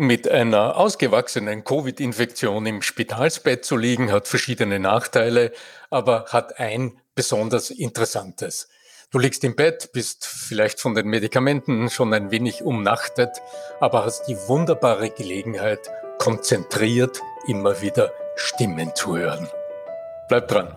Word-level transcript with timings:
Mit 0.00 0.28
einer 0.28 0.76
ausgewachsenen 0.76 1.64
Covid-Infektion 1.64 2.66
im 2.66 2.82
Spitalsbett 2.82 3.64
zu 3.64 3.76
liegen, 3.76 4.12
hat 4.12 4.28
verschiedene 4.28 4.78
Nachteile, 4.78 5.50
aber 5.90 6.26
hat 6.28 6.60
ein 6.60 7.00
besonders 7.16 7.70
interessantes. 7.70 8.68
Du 9.10 9.18
liegst 9.18 9.42
im 9.42 9.56
Bett, 9.56 9.90
bist 9.92 10.24
vielleicht 10.24 10.80
von 10.80 10.94
den 10.94 11.08
Medikamenten 11.08 11.90
schon 11.90 12.14
ein 12.14 12.30
wenig 12.30 12.62
umnachtet, 12.62 13.42
aber 13.80 14.04
hast 14.04 14.28
die 14.28 14.36
wunderbare 14.46 15.10
Gelegenheit, 15.10 15.90
konzentriert 16.18 17.20
immer 17.48 17.82
wieder 17.82 18.12
Stimmen 18.36 18.94
zu 18.94 19.18
hören. 19.18 19.48
Bleib 20.28 20.46
dran. 20.46 20.76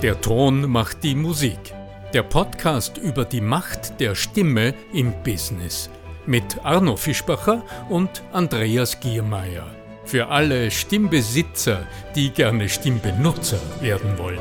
Der 0.00 0.18
Ton 0.22 0.70
macht 0.70 1.04
die 1.04 1.16
Musik. 1.16 1.74
Der 2.14 2.22
Podcast 2.22 2.96
über 2.96 3.26
die 3.26 3.42
Macht 3.42 4.00
der 4.00 4.14
Stimme 4.14 4.72
im 4.94 5.12
Business 5.22 5.90
mit 6.28 6.62
Arno 6.62 6.94
Fischbacher 6.96 7.64
und 7.88 8.22
Andreas 8.32 9.00
Giermeier. 9.00 9.66
Für 10.04 10.28
alle 10.28 10.70
Stimmbesitzer, 10.70 11.86
die 12.14 12.30
gerne 12.30 12.68
Stimmbenutzer 12.68 13.58
werden 13.80 14.18
wollen. 14.18 14.38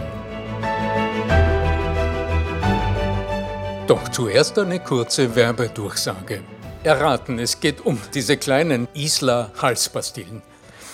Doch 3.87 4.09
zuerst 4.09 4.59
eine 4.59 4.81
kurze 4.81 5.33
Werbedurchsage. 5.33 6.41
Erraten, 6.83 7.39
es 7.39 7.59
geht 7.61 7.85
um 7.85 7.97
diese 8.13 8.35
kleinen 8.35 8.89
Isla 8.93 9.51
Halspastillen. 9.61 10.41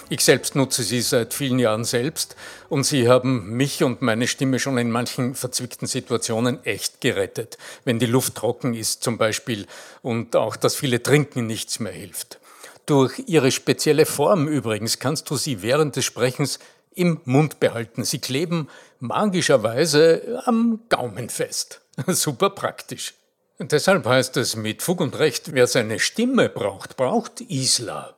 Ich 0.10 0.24
selbst 0.24 0.56
nutze 0.56 0.84
sie 0.84 1.02
seit 1.02 1.34
vielen 1.34 1.60
Jahren 1.60 1.86
selbst 1.86 2.36
und 2.70 2.84
sie 2.84 3.08
haben 3.08 3.52
mich 3.52 3.84
und 3.84 4.02
meine 4.02 4.28
Stimme 4.28 4.60
schon 4.60 4.78
in 4.78 4.92
manchen 4.92 5.34
verzwickten 5.34 5.88
Situationen 5.88 6.64
echt 6.66 7.02
gerettet. 7.02 7.58
Wenn 7.86 8.00
die 8.00 8.06
Luft 8.06 8.36
trocken 8.36 8.74
ist 8.74 9.04
zum 9.04 9.18
Beispiel 9.18 9.66
und 10.02 10.36
auch 10.36 10.56
das 10.56 10.76
viele 10.76 11.02
Trinken 11.02 11.48
nichts 11.48 11.80
mehr 11.80 11.94
hilft. 11.94 12.40
Durch 12.86 13.24
ihre 13.28 13.52
spezielle 13.52 14.06
Form 14.06 14.48
übrigens 14.48 15.00
kannst 15.00 15.30
du 15.30 15.38
sie 15.38 15.62
während 15.62 15.96
des 15.96 16.06
Sprechens 16.06 16.60
im 16.94 17.22
Mund 17.24 17.60
behalten. 17.60 18.04
Sie 18.04 18.20
kleben 18.20 18.68
magischerweise 19.00 20.44
am 20.46 20.82
Gaumen 20.90 21.30
fest. 21.30 21.82
Super 22.08 22.50
praktisch. 22.50 23.14
Deshalb 23.60 24.06
heißt 24.06 24.36
es 24.38 24.56
mit 24.56 24.82
Fug 24.82 25.00
und 25.00 25.18
Recht, 25.18 25.54
wer 25.54 25.68
seine 25.68 26.00
Stimme 26.00 26.50
braucht, 26.50 26.98
braucht 26.98 27.40
Isla. 27.42 28.16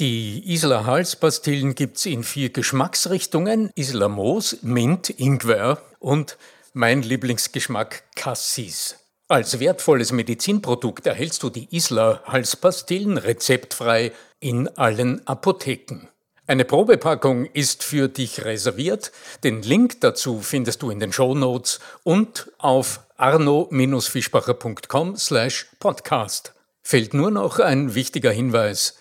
Die 0.00 0.54
Isla 0.54 0.86
Halspastillen 0.86 1.74
gibt's 1.74 2.06
in 2.06 2.22
vier 2.22 2.50
Geschmacksrichtungen. 2.50 3.72
Isla 3.74 4.06
Moos, 4.06 4.58
Mint, 4.62 5.10
Ingwer 5.10 5.82
und 5.98 6.38
mein 6.72 7.02
Lieblingsgeschmack 7.02 8.04
Cassis. 8.14 8.94
Als 9.26 9.58
wertvolles 9.58 10.12
Medizinprodukt 10.12 11.08
erhältst 11.08 11.42
du 11.42 11.50
die 11.50 11.66
Isla 11.74 12.22
Halspastillen 12.26 13.18
rezeptfrei 13.18 14.12
in 14.38 14.68
allen 14.68 15.26
Apotheken. 15.26 16.06
Eine 16.46 16.64
Probepackung 16.64 17.46
ist 17.46 17.82
für 17.82 18.08
dich 18.08 18.44
reserviert. 18.44 19.10
Den 19.42 19.62
Link 19.62 20.00
dazu 20.00 20.42
findest 20.42 20.82
du 20.82 20.90
in 20.90 21.00
den 21.00 21.12
Show 21.12 21.34
Notes 21.34 21.80
und 22.04 22.52
auf 22.58 23.00
arno-fischbacher.com 23.16 25.16
slash 25.16 25.66
podcast. 25.80 26.54
Fehlt 26.82 27.14
nur 27.14 27.32
noch 27.32 27.58
ein 27.58 27.96
wichtiger 27.96 28.30
Hinweis. 28.30 28.94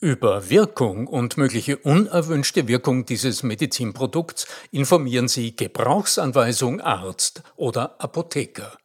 Über 0.00 0.48
Wirkung 0.48 1.08
und 1.08 1.36
mögliche 1.38 1.76
unerwünschte 1.76 2.68
Wirkung 2.68 3.04
dieses 3.04 3.42
Medizinprodukts 3.42 4.46
informieren 4.70 5.26
Sie 5.26 5.56
Gebrauchsanweisung 5.56 6.80
Arzt 6.80 7.42
oder 7.56 8.00
Apotheker. 8.00 8.78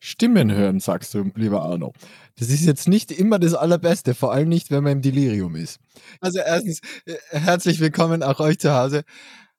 Stimmen 0.00 0.50
hören, 0.50 0.80
sagst 0.80 1.12
du, 1.12 1.30
lieber 1.34 1.64
Arno. 1.64 1.92
Das 2.38 2.48
ist 2.48 2.64
jetzt 2.64 2.88
nicht 2.88 3.12
immer 3.12 3.38
das 3.38 3.52
Allerbeste, 3.52 4.14
vor 4.14 4.32
allem 4.32 4.48
nicht, 4.48 4.70
wenn 4.70 4.84
man 4.84 4.92
im 4.92 5.02
Delirium 5.02 5.54
ist. 5.54 5.80
Also 6.22 6.38
erstens, 6.38 6.80
äh, 7.04 7.16
herzlich 7.28 7.78
willkommen 7.78 8.22
auch 8.22 8.40
euch 8.40 8.58
zu 8.58 8.72
Hause. 8.72 9.04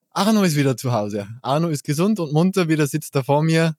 Arno 0.10 0.42
ist 0.42 0.56
wieder 0.56 0.76
zu 0.76 0.92
Hause. 0.92 1.28
Arno 1.44 1.68
ist 1.68 1.84
gesund 1.84 2.20
und 2.20 2.34
munter, 2.34 2.68
wieder 2.68 2.88
sitzt 2.88 3.16
da 3.16 3.22
vor 3.22 3.44
mir. 3.44 3.76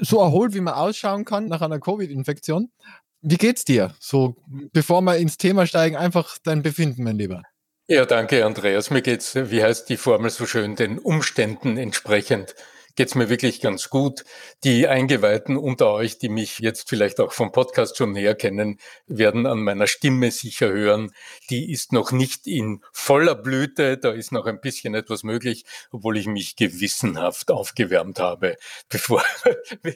So 0.00 0.18
erholt, 0.20 0.52
wie 0.54 0.60
man 0.60 0.74
ausschauen 0.74 1.24
kann 1.24 1.46
nach 1.46 1.60
einer 1.60 1.78
Covid-Infektion. 1.78 2.72
Wie 3.20 3.36
geht's 3.36 3.64
dir? 3.64 3.94
So, 3.98 4.36
bevor 4.72 5.00
wir 5.02 5.16
ins 5.16 5.38
Thema 5.38 5.66
steigen, 5.66 5.96
einfach 5.96 6.38
dein 6.42 6.62
Befinden, 6.62 7.04
mein 7.04 7.16
Lieber. 7.16 7.42
Ja, 7.88 8.04
danke, 8.04 8.44
Andreas. 8.44 8.90
Mir 8.90 9.02
geht's, 9.02 9.34
wie 9.34 9.62
heißt 9.62 9.88
die 9.88 9.96
Formel 9.96 10.30
so 10.30 10.46
schön, 10.46 10.76
den 10.76 10.98
Umständen 10.98 11.76
entsprechend 11.78 12.54
geht's 12.98 13.14
mir 13.14 13.28
wirklich 13.28 13.60
ganz 13.60 13.90
gut. 13.90 14.24
Die 14.64 14.88
Eingeweihten 14.88 15.56
unter 15.56 15.92
euch, 15.92 16.18
die 16.18 16.28
mich 16.28 16.58
jetzt 16.58 16.88
vielleicht 16.88 17.20
auch 17.20 17.30
vom 17.32 17.52
Podcast 17.52 17.96
schon 17.96 18.10
näher 18.10 18.34
kennen, 18.34 18.80
werden 19.06 19.46
an 19.46 19.60
meiner 19.60 19.86
Stimme 19.86 20.32
sicher 20.32 20.68
hören. 20.68 21.12
Die 21.48 21.70
ist 21.70 21.92
noch 21.92 22.10
nicht 22.10 22.48
in 22.48 22.82
voller 22.92 23.36
Blüte. 23.36 23.98
Da 23.98 24.10
ist 24.10 24.32
noch 24.32 24.46
ein 24.46 24.60
bisschen 24.60 24.96
etwas 24.96 25.22
möglich, 25.22 25.64
obwohl 25.92 26.18
ich 26.18 26.26
mich 26.26 26.56
gewissenhaft 26.56 27.52
aufgewärmt 27.52 28.18
habe, 28.18 28.56
bevor 28.88 29.22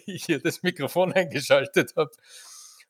ich 0.07 0.27
hier 0.27 0.39
das 0.39 0.63
Mikrofon 0.63 1.13
eingeschaltet 1.13 1.95
habe. 1.97 2.13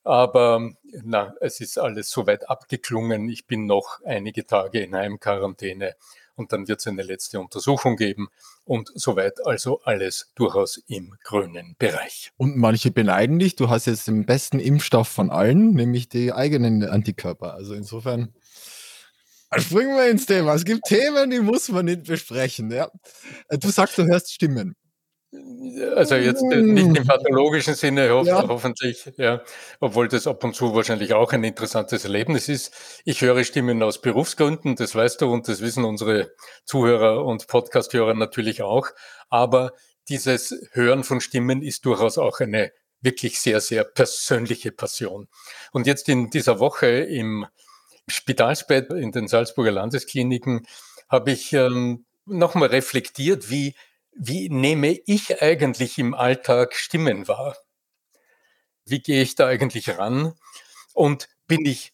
Aber 0.04 0.72
na, 1.04 1.34
es 1.40 1.60
ist 1.60 1.78
alles 1.78 2.10
soweit 2.10 2.48
abgeklungen. 2.50 3.28
Ich 3.28 3.46
bin 3.46 3.66
noch 3.66 4.00
einige 4.04 4.46
Tage 4.46 4.80
in 4.80 4.94
Heimquarantäne 4.94 5.94
und 6.34 6.52
dann 6.52 6.66
wird 6.66 6.80
es 6.80 6.86
eine 6.86 7.02
letzte 7.02 7.40
Untersuchung 7.40 7.96
geben 7.96 8.28
und 8.64 8.90
soweit 8.94 9.44
also 9.46 9.80
alles 9.82 10.32
durchaus 10.34 10.82
im 10.86 11.14
grünen 11.22 11.76
Bereich. 11.78 12.32
Und 12.36 12.56
manche 12.56 12.90
beneiden 12.90 13.38
dich, 13.38 13.56
du 13.56 13.68
hast 13.68 13.86
jetzt 13.86 14.08
den 14.08 14.26
besten 14.26 14.58
Impfstoff 14.58 15.08
von 15.08 15.30
allen, 15.30 15.74
nämlich 15.74 16.08
die 16.08 16.32
eigenen 16.32 16.84
Antikörper. 16.84 17.54
Also 17.54 17.74
insofern 17.74 18.34
springen 19.56 19.96
wir 19.96 20.10
ins 20.10 20.26
Thema. 20.26 20.54
Es 20.54 20.64
gibt 20.64 20.84
Themen, 20.84 21.30
die 21.30 21.40
muss 21.40 21.68
man 21.68 21.84
nicht 21.84 22.04
besprechen. 22.04 22.70
Ja. 22.70 22.90
Du 23.50 23.68
sagst, 23.70 23.98
du 23.98 24.04
hörst 24.04 24.32
Stimmen. 24.32 24.74
Also 25.96 26.16
jetzt 26.16 26.42
äh, 26.42 26.60
nicht 26.60 26.94
im 26.94 27.06
pathologischen 27.06 27.74
Sinne, 27.74 28.10
ho 28.12 28.22
ja. 28.22 28.46
hoffentlich, 28.46 29.10
ja, 29.16 29.42
obwohl 29.80 30.06
das 30.08 30.26
ab 30.26 30.44
und 30.44 30.54
zu 30.54 30.74
wahrscheinlich 30.74 31.14
auch 31.14 31.32
ein 31.32 31.42
interessantes 31.42 32.04
Erlebnis 32.04 32.50
ist. 32.50 33.00
Ich 33.06 33.22
höre 33.22 33.42
Stimmen 33.42 33.82
aus 33.82 34.02
Berufsgründen, 34.02 34.76
das 34.76 34.94
weißt 34.94 35.22
du 35.22 35.32
und 35.32 35.48
das 35.48 35.62
wissen 35.62 35.84
unsere 35.84 36.32
Zuhörer 36.66 37.24
und 37.24 37.46
Podcasthörer 37.46 38.12
natürlich 38.12 38.62
auch. 38.62 38.88
Aber 39.30 39.72
dieses 40.08 40.54
Hören 40.72 41.02
von 41.02 41.22
Stimmen 41.22 41.62
ist 41.62 41.86
durchaus 41.86 42.18
auch 42.18 42.40
eine 42.40 42.72
wirklich 43.00 43.40
sehr, 43.40 43.62
sehr 43.62 43.84
persönliche 43.84 44.70
Passion. 44.70 45.28
Und 45.72 45.86
jetzt 45.86 46.10
in 46.10 46.28
dieser 46.28 46.60
Woche 46.60 46.88
im 46.88 47.46
Spitalsbett 48.06 48.90
in 48.90 49.12
den 49.12 49.28
Salzburger 49.28 49.72
Landeskliniken 49.72 50.66
habe 51.08 51.32
ich 51.32 51.54
ähm, 51.54 52.04
nochmal 52.26 52.68
reflektiert, 52.68 53.50
wie 53.50 53.74
wie 54.14 54.48
nehme 54.48 54.98
ich 55.06 55.42
eigentlich 55.42 55.98
im 55.98 56.14
Alltag 56.14 56.74
Stimmen 56.74 57.28
wahr? 57.28 57.56
Wie 58.84 59.00
gehe 59.00 59.22
ich 59.22 59.34
da 59.34 59.46
eigentlich 59.46 59.96
ran? 59.96 60.34
Und 60.94 61.28
bin 61.46 61.64
ich 61.64 61.92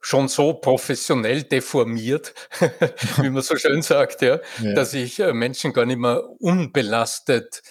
schon 0.00 0.28
so 0.28 0.54
professionell 0.54 1.42
deformiert, 1.42 2.34
wie 3.18 3.30
man 3.30 3.42
so 3.42 3.56
schön 3.56 3.82
sagt, 3.82 4.22
ja, 4.22 4.38
ja, 4.62 4.72
dass 4.72 4.94
ich 4.94 5.18
äh, 5.20 5.32
Menschen 5.32 5.72
gar 5.72 5.86
nicht 5.86 5.98
mehr 5.98 6.22
unbelastet 6.40 7.62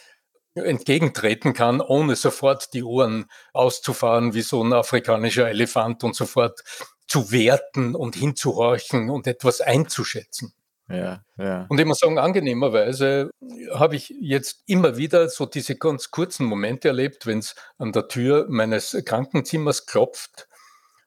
entgegentreten 0.56 1.54
kann, 1.54 1.82
ohne 1.82 2.16
sofort 2.16 2.74
die 2.74 2.84
Ohren 2.84 3.30
auszufahren 3.54 4.34
wie 4.34 4.42
so 4.42 4.64
ein 4.64 4.74
afrikanischer 4.74 5.48
Elefant 5.48 6.04
und 6.04 6.16
sofort 6.16 6.62
zu 7.08 7.32
werten 7.32 7.96
und 7.96 8.16
hinzuhorchen 8.16 9.10
und 9.10 9.28
etwas 9.28 9.62
einzuschätzen. 9.62 10.54
Ja, 10.90 11.22
ja. 11.38 11.66
Und 11.68 11.80
ich 11.80 11.86
muss 11.86 12.00
sagen, 12.00 12.18
angenehmerweise 12.18 13.30
habe 13.74 13.98
ich 13.98 14.14
jetzt 14.22 14.64
immer 14.68 14.96
wieder 14.96 15.28
so 15.28 15.46
diese 15.46 15.76
ganz 15.76 16.12
kurzen 16.12 16.46
Momente 16.46 16.88
erlebt, 16.88 17.26
wenn 17.26 17.40
es 17.40 17.56
an 17.78 17.92
der 17.92 18.08
Tür 18.08 18.46
meines 18.50 18.98
Krankenzimmers 19.06 19.86
klopft 19.86 20.48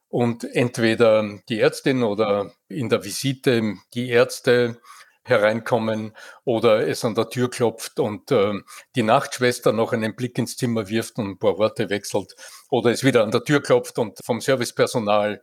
und 0.08 0.44
entweder 0.44 1.38
die 1.48 1.60
Ärztin 1.60 2.02
oder 2.02 2.52
in 2.68 2.90
der 2.90 3.04
Visite 3.04 3.76
die 3.94 4.10
Ärzte 4.10 4.78
hereinkommen 5.24 6.14
oder 6.44 6.86
es 6.86 7.04
an 7.04 7.14
der 7.14 7.30
Tür 7.30 7.48
klopft 7.48 8.00
und 8.00 8.30
äh, 8.30 8.54
die 8.96 9.02
Nachtschwester 9.02 9.72
noch 9.72 9.92
einen 9.92 10.16
Blick 10.16 10.36
ins 10.38 10.56
Zimmer 10.56 10.88
wirft 10.88 11.18
und 11.18 11.26
ein 11.26 11.38
paar 11.38 11.58
Worte 11.58 11.88
wechselt 11.88 12.34
oder 12.70 12.90
es 12.90 13.04
wieder 13.04 13.22
an 13.22 13.30
der 13.30 13.44
Tür 13.44 13.62
klopft 13.62 13.98
und 13.98 14.18
vom 14.24 14.40
Servicepersonal 14.40 15.42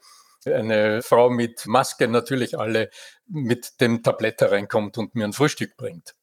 eine 0.54 1.02
Frau 1.02 1.30
mit 1.30 1.66
Maske 1.66 2.08
natürlich 2.08 2.58
alle 2.58 2.90
mit 3.28 3.82
dem 3.82 4.04
Tablett 4.04 4.42
hereinkommt 4.42 4.98
und 4.98 5.16
mir 5.16 5.26
ein 5.26 5.34
Frühstück 5.34 5.78
bringt. 5.78 6.16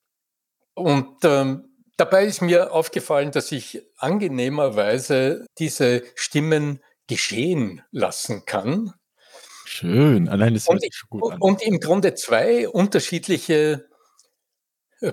Und 0.74 1.24
ähm, 1.24 1.68
dabei 1.96 2.24
ist 2.24 2.42
mir 2.42 2.72
aufgefallen, 2.72 3.30
dass 3.30 3.52
ich 3.52 3.82
angenehmerweise 3.98 5.46
diese 5.58 6.02
Stimmen 6.14 6.80
geschehen 7.06 7.82
lassen 7.90 8.44
kann. 8.44 8.92
Schön, 9.66 10.28
allein 10.28 10.54
das 10.54 10.68
hört 10.68 10.80
sich 10.80 11.02
gut 11.08 11.32
an. 11.32 11.38
Und 11.40 11.62
im 11.62 11.80
Grunde 11.80 12.14
zwei 12.14 12.68
unterschiedliche 12.68 13.88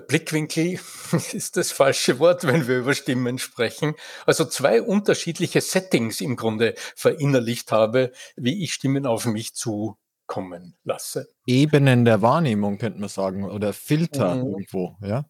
Blickwinkel 0.00 0.78
ist 1.32 1.56
das 1.56 1.72
falsche 1.72 2.18
Wort, 2.18 2.46
wenn 2.46 2.66
wir 2.66 2.78
über 2.78 2.94
Stimmen 2.94 3.38
sprechen. 3.38 3.94
Also 4.26 4.44
zwei 4.44 4.82
unterschiedliche 4.82 5.60
Settings 5.60 6.20
im 6.20 6.36
Grunde 6.36 6.74
verinnerlicht 6.96 7.72
habe, 7.72 8.12
wie 8.36 8.62
ich 8.62 8.72
Stimmen 8.72 9.06
auf 9.06 9.26
mich 9.26 9.54
zukommen 9.54 10.76
lasse. 10.84 11.28
Ebenen 11.46 12.04
der 12.04 12.22
Wahrnehmung 12.22 12.78
könnte 12.78 13.00
man 13.00 13.08
sagen 13.08 13.44
oder 13.44 13.72
Filter 13.72 14.36
mhm. 14.36 14.50
irgendwo, 14.50 14.96
ja? 15.02 15.24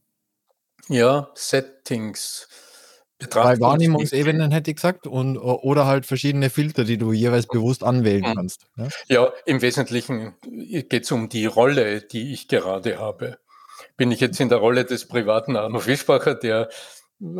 Ja, 0.89 1.31
Settings. 1.35 2.49
Drei 3.19 3.61
Wahrnehmungsebenen 3.61 4.51
hätte 4.51 4.73
ich 4.73 4.77
gesagt 4.77 5.07
und 5.07 5.39
oder 5.39 5.87
halt 5.87 6.07
verschiedene 6.07 6.51
Filter, 6.51 6.83
die 6.83 6.99
du 6.99 7.13
jeweils 7.13 7.47
bewusst 7.47 7.85
anwählen 7.85 8.29
mhm. 8.29 8.35
kannst. 8.35 8.67
Ja, 8.77 8.89
ja 9.07 9.33
im 9.47 9.63
Wesentlichen 9.63 10.35
geht 10.43 11.05
es 11.05 11.13
um 11.13 11.29
die 11.29 11.47
Rolle, 11.47 12.03
die 12.03 12.33
ich 12.33 12.49
gerade 12.49 12.99
habe 12.99 13.39
bin 13.97 14.11
ich 14.11 14.21
jetzt 14.21 14.41
in 14.41 14.49
der 14.49 14.59
Rolle 14.59 14.85
des 14.85 15.07
privaten 15.07 15.57
Arno 15.57 15.81
Fischbacher, 15.81 16.35
der 16.35 16.69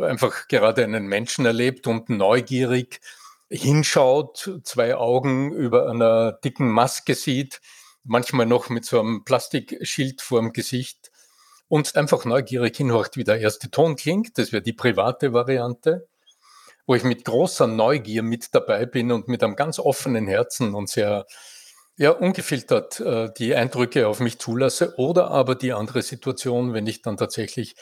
einfach 0.01 0.47
gerade 0.47 0.83
einen 0.83 1.07
Menschen 1.07 1.45
erlebt 1.45 1.87
und 1.87 2.09
neugierig 2.09 3.01
hinschaut, 3.49 4.59
zwei 4.63 4.95
Augen 4.95 5.51
über 5.51 5.89
einer 5.89 6.31
dicken 6.31 6.69
Maske 6.69 7.15
sieht, 7.15 7.61
manchmal 8.03 8.45
noch 8.45 8.69
mit 8.69 8.85
so 8.85 8.99
einem 8.99 9.23
Plastikschild 9.23 10.21
vorm 10.21 10.53
Gesicht 10.53 11.11
und 11.67 11.95
einfach 11.95 12.25
neugierig 12.25 12.75
hinhorcht, 12.77 13.17
wie 13.17 13.23
der 13.23 13.39
erste 13.39 13.69
Ton 13.69 13.95
klingt. 13.95 14.37
Das 14.37 14.51
wäre 14.51 14.63
die 14.63 14.73
private 14.73 15.33
Variante, 15.33 16.07
wo 16.85 16.95
ich 16.95 17.03
mit 17.03 17.25
großer 17.25 17.67
Neugier 17.67 18.23
mit 18.23 18.53
dabei 18.55 18.85
bin 18.85 19.11
und 19.11 19.27
mit 19.27 19.43
einem 19.43 19.55
ganz 19.55 19.79
offenen 19.79 20.27
Herzen 20.27 20.73
und 20.73 20.89
sehr 20.89 21.25
ja, 21.97 22.11
ungefiltert 22.11 22.99
äh, 22.99 23.31
die 23.37 23.55
Eindrücke 23.55 24.07
auf 24.07 24.19
mich 24.19 24.39
zulasse 24.39 24.95
oder 24.97 25.29
aber 25.31 25.55
die 25.55 25.73
andere 25.73 26.01
Situation, 26.01 26.73
wenn 26.73 26.87
ich 26.87 27.01
dann 27.01 27.17
tatsächlich 27.17 27.75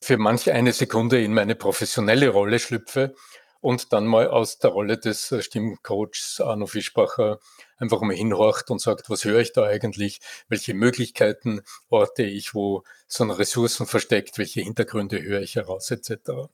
für 0.00 0.18
manche 0.18 0.52
eine 0.52 0.72
Sekunde 0.72 1.22
in 1.22 1.32
meine 1.32 1.54
professionelle 1.54 2.28
Rolle 2.28 2.58
schlüpfe 2.58 3.14
und 3.60 3.94
dann 3.94 4.06
mal 4.06 4.28
aus 4.28 4.58
der 4.58 4.70
Rolle 4.70 4.98
des 4.98 5.32
äh, 5.32 5.40
Stimmcoachs 5.40 6.42
Arno 6.42 6.66
Fischbacher 6.66 7.38
einfach 7.78 8.02
mal 8.02 8.14
hinhorcht 8.14 8.70
und 8.70 8.82
sagt, 8.82 9.08
was 9.08 9.24
höre 9.24 9.40
ich 9.40 9.54
da 9.54 9.64
eigentlich, 9.64 10.20
welche 10.48 10.74
Möglichkeiten 10.74 11.62
orte 11.88 12.24
ich, 12.24 12.54
wo 12.54 12.82
so 13.08 13.24
eine 13.24 13.38
Ressourcen 13.38 13.86
versteckt, 13.86 14.36
welche 14.36 14.60
Hintergründe 14.60 15.22
höre 15.22 15.40
ich 15.40 15.56
heraus 15.56 15.90
etc. 15.90 16.50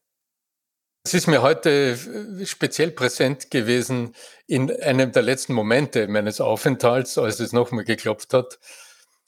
Es 1.03 1.15
ist 1.15 1.29
mir 1.29 1.41
heute 1.41 1.93
äh, 2.41 2.45
speziell 2.45 2.91
präsent 2.91 3.51
gewesen 3.51 4.15
in 4.47 4.71
einem 4.83 5.13
der 5.13 5.23
letzten 5.23 5.55
Momente 5.55 6.07
meines 6.09 6.43
Aufenthalts, 6.43 7.17
als 7.17 7.41
es 7.41 7.53
nochmal 7.55 7.85
geklopft 7.85 8.35
hat. 8.35 8.59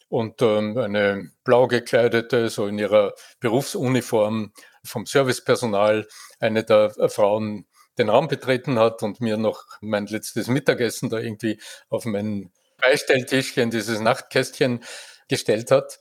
Und 0.08 0.42
ähm, 0.42 0.76
eine 0.76 1.30
blau 1.44 1.68
gekleidete, 1.68 2.50
so 2.50 2.66
in 2.66 2.78
ihrer 2.78 3.14
Berufsuniform 3.40 4.52
vom 4.84 5.06
Servicepersonal, 5.06 6.06
eine 6.40 6.62
der 6.62 6.92
äh, 6.98 7.08
Frauen 7.08 7.66
den 7.96 8.10
Raum 8.10 8.28
betreten 8.28 8.78
hat 8.78 9.02
und 9.02 9.22
mir 9.22 9.38
noch 9.38 9.64
mein 9.80 10.06
letztes 10.06 10.48
Mittagessen 10.48 11.08
da 11.08 11.18
irgendwie 11.18 11.58
auf 11.88 12.04
mein 12.04 12.52
Beistelltischchen, 12.82 13.70
dieses 13.70 14.00
Nachtkästchen 14.00 14.84
gestellt 15.28 15.70
hat. 15.70 16.00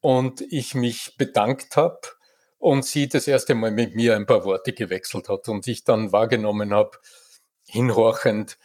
Und 0.00 0.42
ich 0.42 0.76
mich 0.76 1.16
bedankt 1.16 1.76
habe 1.76 2.00
und 2.62 2.84
sie 2.84 3.08
das 3.08 3.26
erste 3.26 3.56
Mal 3.56 3.72
mit 3.72 3.96
mir 3.96 4.14
ein 4.14 4.24
paar 4.24 4.44
Worte 4.44 4.72
gewechselt 4.72 5.28
hat 5.28 5.48
und 5.48 5.66
ich 5.66 5.82
dann 5.82 6.12
wahrgenommen 6.12 6.72
habe, 6.72 6.92
hinhorchend, 7.66 8.56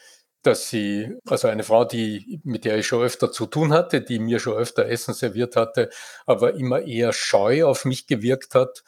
dass 0.43 0.69
sie, 0.69 1.15
also 1.27 1.47
eine 1.47 1.63
Frau, 1.63 1.83
die, 1.83 2.39
mit 2.43 2.63
der 2.63 2.77
ich 2.77 2.85
schon 2.85 3.03
öfter 3.03 3.31
zu 3.31 3.47
tun 3.47 3.73
hatte, 3.73 4.01
die 4.01 4.19
mir 4.19 4.39
schon 4.39 4.53
öfter 4.53 4.85
Essen 4.85 5.15
serviert 5.15 5.55
hatte, 5.55 5.89
aber 6.27 6.53
immer 6.53 6.81
eher 6.83 7.11
scheu 7.11 7.65
auf 7.65 7.85
mich 7.85 8.05
gewirkt 8.05 8.53
hat. 8.53 8.83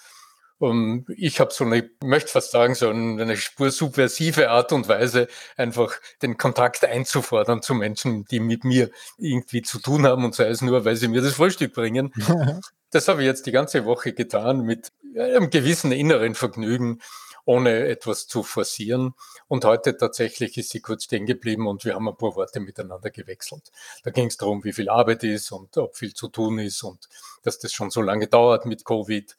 Und 0.59 1.05
ich 1.15 1.39
habe 1.39 1.53
so 1.53 1.63
eine, 1.63 1.77
ich 1.77 1.89
möchte 2.03 2.29
fast 2.29 2.51
sagen, 2.51 2.75
so 2.75 2.89
eine 2.89 3.37
Spur 3.37 3.71
subversive 3.71 4.49
Art 4.49 4.73
und 4.73 4.89
Weise, 4.89 5.29
einfach 5.55 5.93
den 6.21 6.37
Kontakt 6.37 6.83
einzufordern 6.83 7.61
zu 7.61 7.73
Menschen, 7.73 8.25
die 8.25 8.41
mit 8.41 8.65
mir 8.65 8.89
irgendwie 9.17 9.61
zu 9.61 9.79
tun 9.79 10.05
haben 10.05 10.25
und 10.25 10.35
sei 10.35 10.49
es 10.49 10.61
nur, 10.61 10.83
weil 10.83 10.97
sie 10.97 11.07
mir 11.07 11.21
das 11.21 11.35
Frühstück 11.35 11.73
bringen. 11.73 12.13
das 12.91 13.07
habe 13.07 13.21
ich 13.21 13.27
jetzt 13.27 13.45
die 13.45 13.53
ganze 13.53 13.85
Woche 13.85 14.11
getan 14.11 14.61
mit 14.61 14.91
einem 15.17 15.49
gewissen 15.49 15.93
inneren 15.93 16.35
Vergnügen, 16.35 16.99
ohne 17.45 17.87
etwas 17.87 18.27
zu 18.27 18.43
forcieren. 18.43 19.13
Und 19.47 19.63
heute 19.63 19.95
tatsächlich 19.95 20.57
ist 20.57 20.71
sie 20.71 20.81
kurz 20.81 21.05
stehen 21.05 21.25
geblieben 21.25 21.67
und 21.67 21.85
wir 21.85 21.95
haben 21.95 22.09
ein 22.09 22.17
paar 22.17 22.35
Worte 22.35 22.59
miteinander 22.59 23.11
gewechselt. 23.11 23.71
Da 24.03 24.11
ging 24.11 24.27
es 24.27 24.35
darum, 24.35 24.65
wie 24.65 24.73
viel 24.73 24.89
Arbeit 24.89 25.23
ist 25.23 25.53
und 25.53 25.77
ob 25.77 25.95
viel 25.95 26.13
zu 26.13 26.27
tun 26.27 26.59
ist 26.59 26.83
und 26.83 27.07
dass 27.43 27.59
das 27.59 27.71
schon 27.71 27.91
so 27.91 28.01
lange 28.01 28.27
dauert 28.27 28.65
mit 28.65 28.83
Covid. 28.83 29.37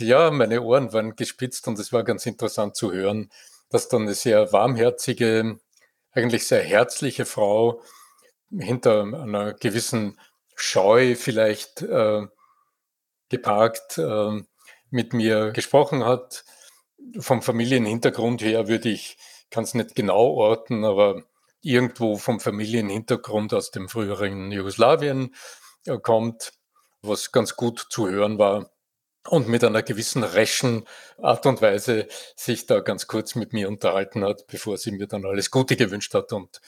Ja, 0.00 0.30
meine 0.32 0.62
Ohren 0.62 0.92
waren 0.92 1.14
gespitzt 1.14 1.68
und 1.68 1.78
es 1.78 1.92
war 1.92 2.02
ganz 2.02 2.26
interessant 2.26 2.74
zu 2.74 2.92
hören, 2.92 3.30
dass 3.70 3.88
dann 3.88 4.02
eine 4.02 4.14
sehr 4.14 4.52
warmherzige, 4.52 5.60
eigentlich 6.10 6.48
sehr 6.48 6.62
herzliche 6.62 7.24
Frau 7.24 7.80
hinter 8.50 9.02
einer 9.04 9.54
gewissen 9.54 10.18
Scheu 10.56 11.14
vielleicht 11.14 11.82
äh, 11.82 12.26
geparkt 13.28 13.98
äh, 13.98 14.42
mit 14.90 15.12
mir 15.12 15.52
gesprochen 15.52 16.04
hat. 16.04 16.44
Vom 17.18 17.42
Familienhintergrund 17.42 18.42
her 18.42 18.66
würde 18.66 18.88
ich, 18.88 19.16
kann 19.50 19.62
es 19.62 19.74
nicht 19.74 19.94
genau 19.94 20.26
orten, 20.34 20.84
aber 20.84 21.22
irgendwo 21.62 22.16
vom 22.16 22.40
Familienhintergrund 22.40 23.54
aus 23.54 23.70
dem 23.70 23.88
früheren 23.88 24.50
Jugoslawien 24.50 25.34
äh, 25.86 25.98
kommt, 25.98 26.52
was 27.02 27.30
ganz 27.30 27.54
gut 27.54 27.86
zu 27.90 28.08
hören 28.08 28.38
war 28.38 28.73
und 29.28 29.48
mit 29.48 29.64
einer 29.64 29.82
gewissen 29.82 30.22
reschen 30.22 30.84
Art 31.18 31.46
und 31.46 31.62
Weise 31.62 32.06
sich 32.36 32.66
da 32.66 32.80
ganz 32.80 33.06
kurz 33.06 33.34
mit 33.34 33.52
mir 33.52 33.68
unterhalten 33.68 34.24
hat, 34.24 34.46
bevor 34.46 34.76
sie 34.76 34.92
mir 34.92 35.06
dann 35.06 35.24
alles 35.24 35.50
Gute 35.50 35.76
gewünscht 35.76 36.14
hat 36.14 36.32
und 36.32 36.60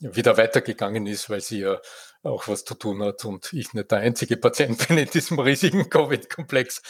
wieder 0.00 0.36
weitergegangen 0.36 1.06
ist, 1.06 1.30
weil 1.30 1.40
sie 1.40 1.60
ja 1.60 1.80
auch 2.22 2.48
was 2.48 2.64
zu 2.64 2.74
tun 2.74 3.02
hat 3.02 3.24
und 3.24 3.52
ich 3.52 3.72
nicht 3.72 3.90
der 3.90 3.98
einzige 3.98 4.36
Patient 4.36 4.76
bin 4.88 4.98
in 4.98 5.08
diesem 5.08 5.38
riesigen 5.38 5.88
Covid-Komplex 5.88 6.82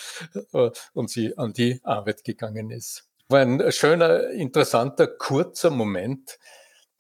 äh, 0.53 0.71
und 0.95 1.11
sie 1.11 1.37
an 1.37 1.53
die 1.53 1.81
Arbeit 1.85 2.25
gegangen 2.25 2.71
ist. 2.71 3.09
War 3.29 3.41
ein 3.41 3.71
schöner, 3.73 4.31
interessanter, 4.31 5.07
kurzer 5.07 5.71
Moment, 5.71 6.39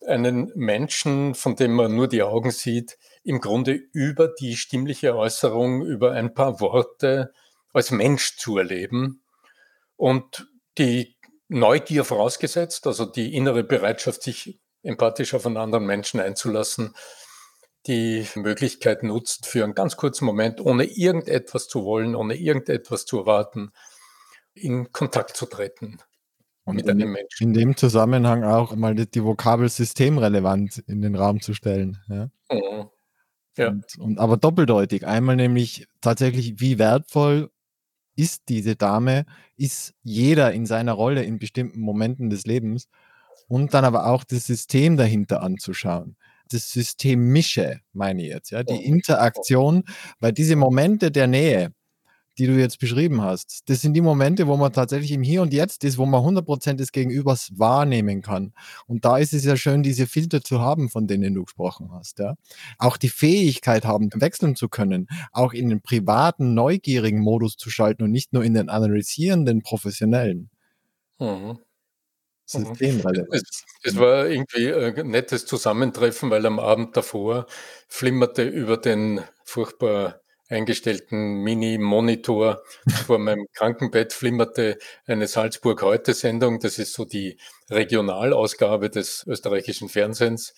einen 0.06 0.50
Menschen, 0.55 1.35
von 1.35 1.56
dem 1.56 1.73
man 1.75 1.94
nur 1.94 2.08
die 2.08 2.23
Augen 2.23 2.50
sieht, 2.50 2.99
im 3.23 3.41
Grunde 3.41 3.73
über 3.73 4.29
die 4.29 4.56
stimmliche 4.56 5.17
Äußerung, 5.17 5.85
über 5.85 6.12
ein 6.12 6.35
paar 6.35 6.61
Worte 6.61 7.32
als 7.73 7.91
Mensch 7.91 8.37
zu 8.37 8.59
erleben 8.59 9.23
und 9.97 10.49
die 10.79 11.17
Neugier 11.49 12.05
vorausgesetzt, 12.05 12.87
also 12.87 13.05
die 13.05 13.35
innere 13.35 13.63
Bereitschaft, 13.63 14.23
sich 14.23 14.61
empathisch 14.83 15.35
auf 15.35 15.47
einen 15.47 15.59
anderen 15.59 15.87
Menschen 15.87 16.21
einzulassen, 16.21 16.95
die 17.87 18.27
Möglichkeit 18.37 19.03
nutzt, 19.03 19.46
für 19.46 19.65
einen 19.65 19.75
ganz 19.75 19.96
kurzen 19.96 20.25
Moment, 20.25 20.61
ohne 20.61 20.85
irgendetwas 20.85 21.69
zu 21.69 21.85
wollen, 21.85 22.15
ohne 22.15 22.35
irgendetwas 22.35 23.06
zu 23.06 23.20
erwarten, 23.20 23.73
in 24.55 24.93
Kontakt 24.93 25.37
zu 25.37 25.46
treten 25.46 25.99
und 26.65 26.77
mit 26.77 26.89
einem 26.89 27.13
Menschen. 27.13 27.49
In 27.49 27.55
dem 27.55 27.77
Zusammenhang 27.77 28.44
auch 28.44 28.75
mal 28.77 28.94
die, 28.94 29.11
die 29.11 29.25
Vokabel 29.25 29.69
systemrelevant 29.69 30.79
in 30.87 31.03
den 31.03 31.17
Raum 31.17 31.41
zu 31.41 31.55
stellen. 31.55 31.99
Ja. 32.08 32.31
Mhm. 32.51 32.89
ja. 33.56 33.69
Und, 33.69 33.99
und, 33.99 34.19
aber 34.19 34.37
doppeldeutig. 34.37 35.06
Einmal 35.06 35.37
nämlich 35.37 35.87
tatsächlich, 36.01 36.61
wie 36.61 36.79
wertvoll 36.79 37.51
ist 38.17 38.43
diese 38.49 38.77
Dame, 38.77 39.25
ist 39.57 39.95
jeder 40.03 40.53
in 40.53 40.67
seiner 40.67 40.93
Rolle 40.93 41.23
in 41.25 41.39
bestimmten 41.39 41.81
Momenten 41.81 42.31
des 42.31 42.47
Lebens 42.47 42.89
und 43.49 43.75
dann 43.75 43.85
aber 43.85 44.07
auch 44.07 44.25
das 44.25 44.47
System 44.47 44.97
dahinter 44.97 45.43
anzuschauen. 45.43 46.17
Das 46.51 46.71
System 46.71 47.29
Mische, 47.33 47.81
meine 47.93 48.23
ich 48.23 48.29
jetzt, 48.29 48.51
ja, 48.51 48.63
die 48.63 48.85
Interaktion, 48.85 49.85
weil 50.21 50.33
diese 50.33 50.57
Momente 50.57 51.11
der 51.11 51.27
Nähe, 51.27 51.73
die 52.39 52.46
du 52.46 52.53
jetzt 52.58 52.79
beschrieben 52.79 53.22
hast, 53.22 53.69
das 53.69 53.81
sind 53.81 53.94
die 53.94 54.01
Momente, 54.01 54.46
wo 54.46 54.56
man 54.56 54.72
tatsächlich 54.72 55.12
im 55.12 55.22
Hier 55.22 55.43
und 55.43 55.53
Jetzt 55.53 55.84
ist, 55.84 55.98
wo 55.98 56.06
man 56.06 56.22
100% 56.22 56.74
des 56.74 56.93
Gegenübers 56.93 57.53
wahrnehmen 57.56 58.22
kann. 58.22 58.53
Und 58.86 59.05
da 59.05 59.19
ist 59.19 59.32
es 59.32 59.44
ja 59.44 59.56
schön, 59.56 59.82
diese 59.82 60.06
Filter 60.06 60.43
zu 60.43 60.60
haben, 60.60 60.89
von 60.89 61.06
denen 61.06 61.34
du 61.34 61.44
gesprochen 61.44 61.91
hast. 61.93 62.19
Ja? 62.19 62.34
Auch 62.79 62.96
die 62.96 63.10
Fähigkeit 63.10 63.84
haben, 63.84 64.10
wechseln 64.15 64.56
zu 64.56 64.69
können, 64.69 65.08
auch 65.32 65.53
in 65.53 65.69
den 65.69 65.81
privaten, 65.81 66.55
neugierigen 66.55 67.20
Modus 67.20 67.56
zu 67.56 67.70
schalten 67.70 68.05
und 68.05 68.10
nicht 68.10 68.32
nur 68.32 68.44
in 68.44 68.55
den 68.55 68.69
analysierenden, 68.69 69.62
professionellen. 69.62 70.51
Mhm. 71.19 71.58
Systemrelevanz. 72.46 73.29
Es, 73.31 73.65
es 73.82 73.96
war 73.98 74.27
irgendwie 74.27 74.72
ein 74.72 75.08
nettes 75.08 75.46
Zusammentreffen, 75.46 76.31
weil 76.31 76.44
am 76.46 76.58
Abend 76.58 76.96
davor 76.96 77.46
flimmerte 77.89 78.43
über 78.43 78.77
den 78.77 79.20
furchtbar 79.44 80.21
eingestellten 80.53 81.43
Mini-Monitor 81.43 82.63
vor 83.06 83.19
meinem 83.19 83.47
Krankenbett 83.55 84.13
flimmerte 84.13 84.79
eine 85.06 85.27
Salzburg-Heute-Sendung. 85.27 86.61
Das 86.61 86.79
ist 86.79 86.93
so 86.93 87.05
die 87.05 87.39
Regionalausgabe 87.71 88.91
des 88.91 89.25
österreichischen 89.27 89.89
Fernsehens 89.89 90.55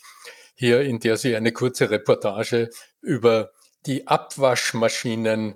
hier, 0.55 0.83
in 0.83 1.01
der 1.01 1.17
sie 1.17 1.35
eine 1.35 1.53
kurze 1.53 1.91
Reportage 1.91 2.71
über 3.01 3.53
die 3.87 4.07
Abwaschmaschinen 4.07 5.55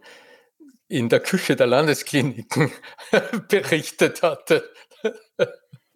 in 0.88 1.08
der 1.08 1.20
Küche 1.20 1.54
der 1.54 1.66
Landeskliniken 1.66 2.72
berichtet 3.48 4.22
hatte. 4.22 4.70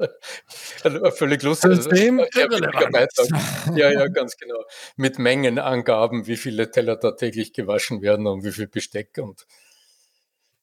Völlig 1.17 1.43
lustig. 1.43 1.71
Also, 1.71 1.91
ja, 3.77 3.91
ja, 3.91 4.09
ganz 4.09 4.37
genau. 4.37 4.63
Mit 4.97 5.19
Mengenangaben, 5.19 6.27
wie 6.27 6.37
viele 6.37 6.71
Teller 6.71 6.97
da 6.97 7.13
täglich 7.13 7.53
gewaschen 7.53 8.03
werden 8.03 8.27
und 8.27 8.45
wie 8.45 8.53
viel 8.53 8.69
Besteck 8.69 9.19
und 9.19 9.47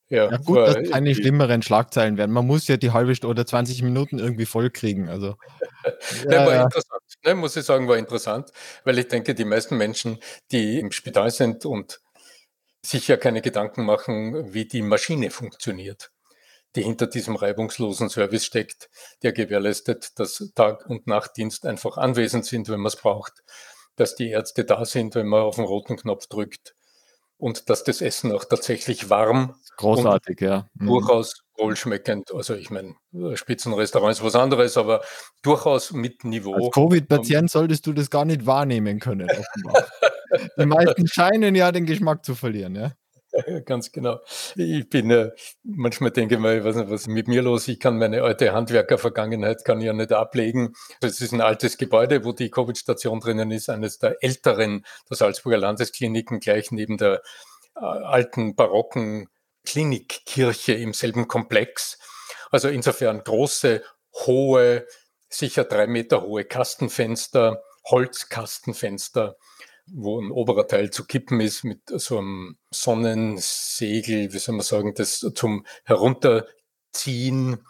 ja, 0.10 0.32
ja 0.32 0.38
gut, 0.38 0.58
dass 0.58 0.90
keine 0.90 1.14
schlimmeren 1.14 1.62
Schlagzeilen 1.62 2.18
werden. 2.18 2.32
Man 2.32 2.48
muss 2.48 2.68
ja 2.68 2.78
die 2.78 2.92
halbe 2.92 3.14
Stunde 3.14 3.32
oder 3.32 3.46
20 3.46 3.84
Minuten 3.84 4.18
irgendwie 4.18 4.48
voll 4.48 4.72
kriegen. 4.72 5.08
Also, 5.08 5.36
ja, 6.30 6.46
war 6.48 6.64
interessant, 6.64 7.04
ne, 7.24 7.36
muss 7.36 7.56
ich 7.56 7.64
sagen, 7.64 7.88
war 7.88 7.98
interessant, 7.98 8.52
weil 8.84 8.98
ich 8.98 9.08
denke, 9.08 9.36
die 9.36 9.46
meisten 9.46 9.78
Menschen, 9.78 10.18
die 10.52 10.80
im 10.80 10.92
Spital 10.92 11.30
sind 11.30 11.64
und 11.66 12.02
sich 12.84 13.08
ja 13.08 13.18
keine 13.18 13.42
Gedanken 13.42 13.86
machen, 13.86 14.54
wie 14.54 14.66
die 14.66 14.82
Maschine 14.82 15.30
funktioniert, 15.30 16.12
die 16.76 16.84
hinter 16.84 17.08
diesem 17.08 17.36
reibungslosen 17.36 18.10
Service 18.10 18.46
steckt, 18.46 18.90
der 19.24 19.34
gewährleistet, 19.34 20.20
dass 20.20 20.52
Tag- 20.56 20.86
und 20.88 21.08
Nachtdienst 21.08 21.66
einfach 21.66 21.98
anwesend 21.98 22.46
sind, 22.46 22.70
wenn 22.70 22.80
man 22.80 22.88
es 22.88 22.96
braucht, 22.96 23.44
dass 23.96 24.16
die 24.16 24.30
Ärzte 24.30 24.66
da 24.66 24.86
sind, 24.86 25.16
wenn 25.16 25.28
man 25.28 25.42
auf 25.42 25.56
den 25.56 25.66
roten 25.66 25.98
Knopf 25.98 26.28
drückt, 26.28 26.76
und 27.40 27.70
dass 27.70 27.86
das 27.86 28.02
Essen 28.02 28.32
auch 28.34 28.44
tatsächlich 28.44 29.10
warm 29.10 29.56
großartig, 29.78 30.42
ja. 30.42 30.68
Mhm. 30.74 30.88
Durchaus 30.88 31.42
wohlschmeckend. 31.58 32.34
Also 32.34 32.54
ich 32.54 32.70
meine, 32.70 32.96
Spitzenrestaurant 33.36 34.12
ist 34.12 34.24
was 34.24 34.36
anderes, 34.36 34.76
aber 34.78 35.02
durchaus 35.42 35.94
mit 35.94 36.26
Niveau. 36.26 36.54
Als 36.54 36.72
Covid-Patient 36.72 37.50
solltest 37.50 37.88
du 37.88 37.94
das 37.94 38.10
gar 38.10 38.26
nicht 38.26 38.46
wahrnehmen 38.46 39.00
können, 39.00 39.30
offenbar. 39.30 39.88
Die 40.58 40.66
meisten 40.66 41.08
scheinen 41.12 41.56
ja 41.56 41.72
den 41.72 41.86
Geschmack 41.86 42.26
zu 42.26 42.36
verlieren, 42.36 42.76
ja. 42.76 42.92
Ganz 43.66 43.92
genau. 43.92 44.20
Ich 44.56 44.90
bin 44.90 45.12
äh, 45.12 45.32
manchmal 45.64 46.12
denke 46.12 46.36
ich 46.36 46.42
mal, 46.42 46.58
ich 46.58 46.64
weiß 46.64 46.76
nicht, 46.76 46.90
was 46.90 47.02
ist 47.02 47.08
mit 47.08 47.28
mir 47.28 47.42
los? 47.42 47.68
Ich 47.68 47.80
kann 47.80 47.98
meine 47.98 48.24
alte 48.24 48.54
Handwerker-Vergangenheit 48.54 49.66
kann 49.66 49.82
ja 49.82 49.94
nicht 49.94 50.12
ablegen. 50.12 50.74
Es 51.02 51.22
ist 51.22 51.34
ein 51.34 51.42
altes 51.42 51.78
Gebäude, 51.78 52.26
wo 52.26 52.32
die 52.32 52.50
Covid-Station 52.50 53.20
drinnen 53.20 53.52
ist, 53.52 53.70
eines 53.70 54.00
der 54.00 54.24
älteren 54.24 54.86
der 55.10 55.18
Salzburger 55.18 55.58
Landeskliniken, 55.58 56.40
gleich 56.40 56.72
neben 56.72 56.98
der 56.98 57.22
äh, 57.76 57.80
alten 57.80 58.56
barocken 58.56 59.30
Klinikkirche 59.66 60.74
im 60.74 60.94
selben 60.94 61.28
Komplex. 61.28 62.00
Also 62.52 62.70
insofern 62.70 63.24
große, 63.24 63.84
hohe, 64.26 64.88
sicher 65.30 65.64
drei 65.64 65.88
Meter 65.88 66.22
hohe 66.24 66.46
Kastenfenster, 66.46 67.62
Holzkastenfenster 67.86 69.38
wo 69.94 70.22
ein 70.22 70.32
oberer 70.32 70.68
Teil 70.68 70.92
zu 70.92 71.06
kippen 71.06 71.40
ist 71.42 71.64
mit 71.64 71.82
so 71.88 72.20
einem 72.20 72.58
Sonnensegel, 72.72 74.34
wie 74.34 74.40
soll 74.40 74.56
man 74.56 74.66
sagen, 74.66 74.94
das 74.96 75.20
zum 75.36 75.66
Herunterziehen 75.86 77.66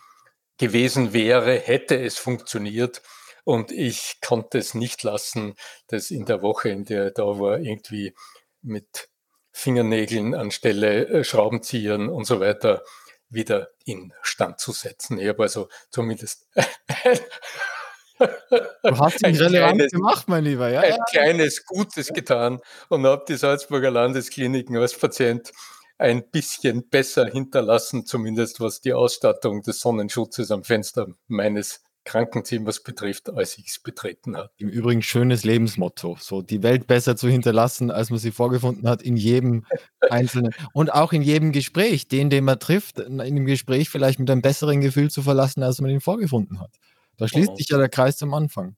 gewesen 0.57 1.13
wäre, 1.13 1.57
hätte 1.57 1.99
es 1.99 2.17
funktioniert. 2.17 3.01
Und 3.43 3.71
ich 3.71 4.19
konnte 4.21 4.57
es 4.57 4.73
nicht 4.73 5.03
lassen, 5.03 5.55
das 5.87 6.11
in 6.11 6.25
der 6.25 6.41
Woche, 6.41 6.69
in 6.69 6.85
der 6.85 7.05
er 7.05 7.11
da 7.11 7.23
war, 7.23 7.59
irgendwie 7.59 8.13
mit 8.61 9.09
Fingernägeln 9.51 10.35
anstelle 10.35 11.07
äh, 11.07 11.23
Schraubenziehern 11.23 12.09
und 12.09 12.25
so 12.25 12.39
weiter 12.39 12.83
wieder 13.29 13.69
in 13.85 14.13
Stand 14.21 14.59
zu 14.59 14.71
setzen. 14.71 15.19
Ich 15.19 15.27
habe 15.27 15.43
also 15.43 15.69
zumindest 15.89 16.47
Du 18.19 18.97
hast 18.97 19.25
ihn 19.25 19.35
relevant 19.35 19.75
kleines, 19.75 19.91
gemacht, 19.91 20.27
mein 20.27 20.43
Lieber. 20.43 20.69
Ja, 20.69 20.81
ein 20.81 20.91
ja. 20.91 21.03
kleines 21.09 21.65
Gutes 21.65 22.09
getan 22.09 22.59
und 22.89 23.05
habe 23.05 23.23
die 23.27 23.35
Salzburger 23.35 23.91
Landeskliniken 23.91 24.77
als 24.77 24.97
Patient 24.97 25.51
ein 25.97 26.29
bisschen 26.29 26.87
besser 26.89 27.27
hinterlassen, 27.27 28.05
zumindest 28.05 28.59
was 28.59 28.81
die 28.81 28.93
Ausstattung 28.93 29.61
des 29.61 29.81
Sonnenschutzes 29.81 30.49
am 30.51 30.63
Fenster 30.63 31.07
meines 31.27 31.83
Krankenzimmers 32.05 32.81
betrifft, 32.81 33.29
als 33.29 33.57
ich 33.57 33.67
es 33.67 33.79
betreten 33.79 34.35
habe. 34.35 34.49
Im 34.57 34.69
Übrigen 34.69 35.01
schönes 35.01 35.43
Lebensmotto, 35.43 36.17
so 36.19 36.41
die 36.41 36.63
Welt 36.63 36.87
besser 36.87 37.15
zu 37.15 37.27
hinterlassen, 37.27 37.91
als 37.91 38.09
man 38.09 38.17
sie 38.17 38.31
vorgefunden 38.31 38.87
hat, 38.87 39.03
in 39.03 39.15
jedem 39.15 39.65
einzelnen 40.09 40.51
und 40.73 40.91
auch 40.91 41.13
in 41.13 41.21
jedem 41.21 41.51
Gespräch, 41.51 42.07
den, 42.07 42.29
den 42.29 42.45
man 42.45 42.59
trifft, 42.59 42.99
in 42.99 43.19
dem 43.19 43.45
Gespräch 43.45 43.89
vielleicht 43.89 44.19
mit 44.19 44.31
einem 44.31 44.41
besseren 44.41 44.81
Gefühl 44.81 45.11
zu 45.11 45.21
verlassen, 45.21 45.61
als 45.61 45.81
man 45.81 45.91
ihn 45.91 46.01
vorgefunden 46.01 46.59
hat. 46.59 46.71
Da 47.19 47.27
schließt 47.27 47.57
sich 47.57 47.69
ja 47.69 47.77
der 47.77 47.89
Kreis 47.89 48.17
zum 48.17 48.33
Anfang. 48.33 48.75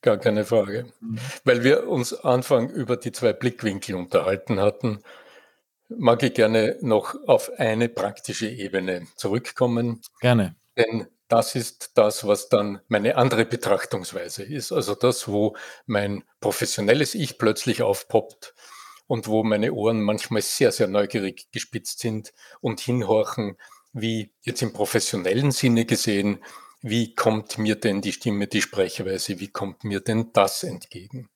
Gar 0.00 0.18
keine 0.18 0.44
Frage. 0.44 0.86
Mhm. 1.00 1.18
Weil 1.44 1.64
wir 1.64 1.88
uns 1.88 2.12
Anfang 2.12 2.70
über 2.70 2.96
die 2.96 3.12
zwei 3.12 3.32
Blickwinkel 3.32 3.94
unterhalten 3.94 4.60
hatten, 4.60 5.00
mag 5.88 6.22
ich 6.22 6.34
gerne 6.34 6.76
noch 6.80 7.14
auf 7.26 7.50
eine 7.58 7.88
praktische 7.88 8.48
Ebene 8.48 9.06
zurückkommen. 9.16 10.00
Gerne. 10.20 10.56
Denn 10.76 11.06
das 11.28 11.54
ist 11.54 11.92
das, 11.94 12.26
was 12.26 12.48
dann 12.48 12.80
meine 12.88 13.16
andere 13.16 13.44
Betrachtungsweise 13.44 14.42
ist. 14.42 14.72
Also 14.72 14.94
das, 14.94 15.28
wo 15.28 15.56
mein 15.86 16.24
professionelles 16.40 17.14
Ich 17.14 17.38
plötzlich 17.38 17.82
aufpoppt 17.82 18.54
und 19.06 19.26
wo 19.28 19.42
meine 19.42 19.72
Ohren 19.72 20.02
manchmal 20.02 20.42
sehr, 20.42 20.72
sehr 20.72 20.86
neugierig 20.86 21.50
gespitzt 21.50 22.00
sind 22.00 22.32
und 22.60 22.80
hinhorchen, 22.80 23.56
wie 23.92 24.32
jetzt 24.42 24.62
im 24.62 24.72
professionellen 24.72 25.50
Sinne 25.50 25.86
gesehen, 25.86 26.40
wie 26.86 27.14
kommt 27.14 27.56
mir 27.56 27.76
denn 27.76 28.02
die 28.02 28.12
Stimme, 28.12 28.46
die 28.46 28.60
Sprechweise, 28.60 29.40
wie 29.40 29.48
kommt 29.48 29.84
mir 29.84 30.00
denn 30.00 30.34
das 30.34 30.62
entgegen? 30.62 31.30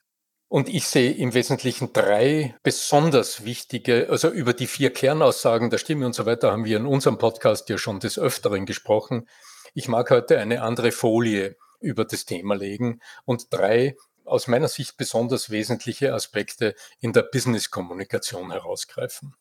Und 0.46 0.68
ich 0.68 0.86
sehe 0.86 1.12
im 1.12 1.32
Wesentlichen 1.32 1.94
drei 1.94 2.54
besonders 2.62 3.46
wichtige, 3.46 4.08
also 4.10 4.28
über 4.28 4.52
die 4.52 4.66
vier 4.66 4.92
Kernaussagen 4.92 5.70
der 5.70 5.78
Stimme 5.78 6.04
und 6.04 6.14
so 6.14 6.26
weiter 6.26 6.52
haben 6.52 6.66
wir 6.66 6.76
in 6.76 6.84
unserem 6.84 7.16
Podcast 7.16 7.70
ja 7.70 7.78
schon 7.78 7.98
des 7.98 8.18
Öfteren 8.18 8.66
gesprochen. 8.66 9.26
Ich 9.72 9.88
mag 9.88 10.10
heute 10.10 10.38
eine 10.38 10.60
andere 10.60 10.92
Folie 10.92 11.56
über 11.80 12.04
das 12.04 12.26
Thema 12.26 12.54
legen 12.54 13.00
und 13.24 13.50
drei 13.50 13.96
aus 14.26 14.48
meiner 14.48 14.68
Sicht 14.68 14.98
besonders 14.98 15.48
wesentliche 15.48 16.12
Aspekte 16.12 16.74
in 17.00 17.14
der 17.14 17.22
Business-Kommunikation 17.22 18.50
herausgreifen. 18.50 19.34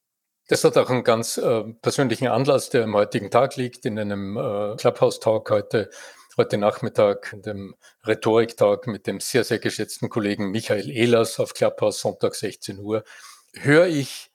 Das 0.48 0.64
hat 0.64 0.78
auch 0.78 0.90
einen 0.90 1.04
ganz 1.04 1.38
äh, 1.38 1.64
persönlichen 1.82 2.28
Anlass, 2.28 2.70
der 2.70 2.86
am 2.86 2.96
heutigen 2.96 3.30
Tag 3.30 3.58
liegt, 3.58 3.86
in 3.86 4.00
einem 4.00 4.38
äh, 4.38 4.78
Clubhouse-Talk 4.78 5.50
heute, 5.52 5.90
heute 6.38 6.58
Nachmittag, 6.58 7.34
in 7.34 7.42
dem 7.42 7.76
Rhetorik-Talk 8.06 8.88
mit 8.88 9.08
dem 9.08 9.20
sehr, 9.20 9.44
sehr 9.44 9.60
geschätzten 9.60 10.08
Kollegen 10.08 10.52
Michael 10.52 10.90
Ehlers 10.90 11.42
auf 11.42 11.54
Clubhouse, 11.54 12.00
Sonntag 12.00 12.34
16 12.34 12.80
Uhr, 12.80 13.04
höre 13.54 13.88
ich 13.88 14.32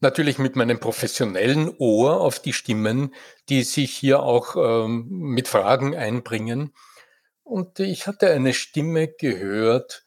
natürlich 0.00 0.38
mit 0.38 0.56
meinem 0.56 0.80
professionellen 0.80 1.74
Ohr 1.78 2.22
auf 2.22 2.40
die 2.40 2.54
Stimmen, 2.54 3.14
die 3.50 3.62
sich 3.62 3.94
hier 3.94 4.22
auch 4.22 4.56
ähm, 4.56 5.06
mit 5.10 5.48
Fragen 5.48 5.94
einbringen. 5.94 6.72
Und 7.44 7.78
ich 7.78 8.06
hatte 8.06 8.30
eine 8.30 8.54
Stimme 8.54 9.06
gehört 9.06 10.06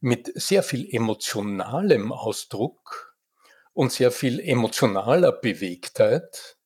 mit 0.00 0.30
sehr 0.34 0.62
viel 0.62 0.86
emotionalem 0.94 2.12
Ausdruck, 2.12 3.11
und 3.72 3.92
sehr 3.92 4.10
viel 4.10 4.40
emotionaler 4.40 5.32
Bewegtheit. 5.32 6.56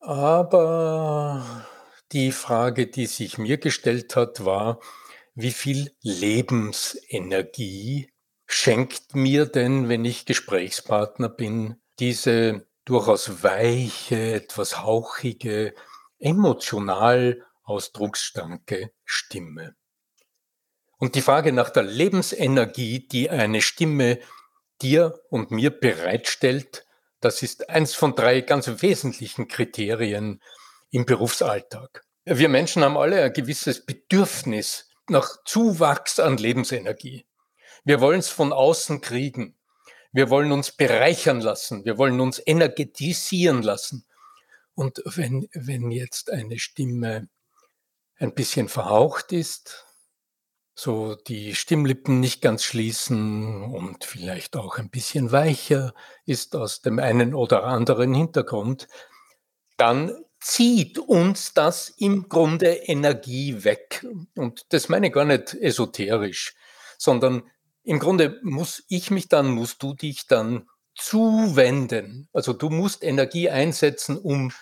Aber 0.00 1.66
die 2.12 2.32
Frage, 2.32 2.86
die 2.86 3.06
sich 3.06 3.38
mir 3.38 3.58
gestellt 3.58 4.16
hat, 4.16 4.44
war, 4.44 4.80
wie 5.34 5.52
viel 5.52 5.92
Lebensenergie 6.02 8.10
schenkt 8.46 9.14
mir 9.14 9.46
denn, 9.46 9.88
wenn 9.88 10.04
ich 10.04 10.26
Gesprächspartner 10.26 11.28
bin, 11.28 11.80
diese 11.98 12.66
durchaus 12.84 13.42
weiche, 13.42 14.34
etwas 14.34 14.82
hauchige, 14.82 15.74
emotional 16.18 17.44
ausdrucksstarke 17.62 18.92
Stimme. 19.04 19.74
Und 20.98 21.14
die 21.14 21.22
Frage 21.22 21.52
nach 21.52 21.70
der 21.70 21.82
Lebensenergie, 21.82 23.08
die 23.08 23.30
eine 23.30 23.62
Stimme 23.62 24.20
dir 24.82 25.20
und 25.30 25.50
mir 25.50 25.70
bereitstellt, 25.70 26.86
das 27.20 27.42
ist 27.42 27.70
eins 27.70 27.94
von 27.94 28.14
drei 28.14 28.40
ganz 28.42 28.68
wesentlichen 28.82 29.48
Kriterien 29.48 30.42
im 30.90 31.06
Berufsalltag. 31.06 32.04
Wir 32.24 32.48
Menschen 32.48 32.82
haben 32.84 32.96
alle 32.96 33.22
ein 33.22 33.32
gewisses 33.32 33.84
Bedürfnis 33.84 34.88
nach 35.08 35.42
Zuwachs 35.44 36.18
an 36.18 36.36
Lebensenergie. 36.36 37.26
Wir 37.84 38.00
wollen 38.00 38.20
es 38.20 38.28
von 38.28 38.52
außen 38.52 39.00
kriegen. 39.00 39.56
Wir 40.12 40.30
wollen 40.30 40.52
uns 40.52 40.72
bereichern 40.72 41.40
lassen. 41.40 41.84
Wir 41.84 41.98
wollen 41.98 42.20
uns 42.20 42.40
energetisieren 42.44 43.62
lassen. 43.62 44.06
Und 44.74 45.02
wenn, 45.04 45.48
wenn 45.52 45.90
jetzt 45.90 46.30
eine 46.30 46.58
Stimme 46.58 47.28
ein 48.16 48.34
bisschen 48.34 48.68
verhaucht 48.68 49.32
ist, 49.32 49.86
so 50.74 51.14
die 51.14 51.54
Stimmlippen 51.54 52.20
nicht 52.20 52.42
ganz 52.42 52.64
schließen 52.64 53.62
und 53.62 54.04
vielleicht 54.04 54.56
auch 54.56 54.78
ein 54.78 54.90
bisschen 54.90 55.30
weicher 55.30 55.94
ist 56.26 56.56
aus 56.56 56.82
dem 56.82 56.98
einen 56.98 57.34
oder 57.34 57.64
anderen 57.64 58.12
Hintergrund, 58.12 58.88
dann 59.76 60.24
zieht 60.40 60.98
uns 60.98 61.54
das 61.54 61.88
im 61.88 62.28
Grunde 62.28 62.74
Energie 62.74 63.64
weg. 63.64 64.04
Und 64.36 64.66
das 64.70 64.88
meine 64.88 65.06
ich 65.06 65.12
gar 65.12 65.24
nicht 65.24 65.54
esoterisch, 65.54 66.54
sondern 66.98 67.44
im 67.84 67.98
Grunde 67.98 68.40
muss 68.42 68.82
ich 68.88 69.10
mich 69.10 69.28
dann, 69.28 69.50
musst 69.50 69.82
du 69.82 69.94
dich 69.94 70.26
dann 70.26 70.68
zuwenden. 70.94 72.28
Also 72.32 72.52
du 72.52 72.68
musst 72.70 73.02
Energie 73.02 73.48
einsetzen, 73.48 74.18
um 74.18 74.52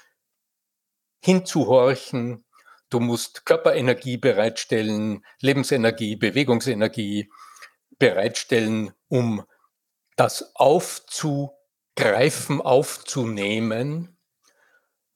hinzuhorchen. 1.21 2.45
Du 2.93 3.01
musst 3.01 3.47
Körperenergie 3.47 4.19
bereitstellen, 4.19 5.25
Lebensenergie, 5.41 6.17
Bewegungsenergie 6.17 7.33
bereitstellen, 7.99 8.93
um 9.09 9.47
das 10.17 10.55
aufzugreifen, 10.57 12.61
aufzunehmen. 12.61 14.19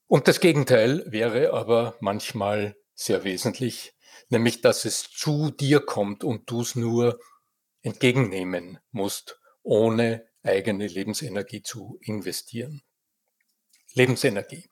Und 0.06 0.26
das 0.26 0.40
Gegenteil 0.40 1.04
wäre 1.06 1.52
aber 1.52 1.97
manchmal 2.00 2.78
sehr 2.95 3.25
wesentlich, 3.25 3.92
nämlich 4.30 4.62
dass 4.62 4.87
es 4.87 5.11
zu 5.11 5.50
dir 5.50 5.80
kommt 5.80 6.25
und 6.25 6.50
du 6.50 6.62
es 6.62 6.76
nur 6.76 7.21
entgegennehmen 7.83 8.78
musst, 8.90 9.38
ohne 9.62 10.26
eigene 10.42 10.87
Lebensenergie 10.87 11.62
zu 11.62 11.99
investieren. 12.00 12.80
Lebensenergie. 13.92 14.66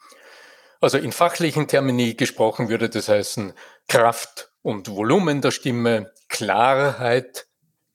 Also 0.85 0.99
in 0.99 1.13
fachlichen 1.13 1.67
Termini 1.67 2.13
gesprochen 2.13 2.69
würde 2.69 2.91
das 2.91 3.09
heißen 3.09 3.55
Kraft 3.89 4.53
und 4.61 4.91
Volumen 4.91 5.41
der 5.41 5.51
Stimme, 5.51 6.13
Klarheit 6.29 7.47